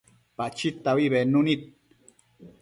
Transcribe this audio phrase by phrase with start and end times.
[0.39, 1.61] Pachid taui bednu nid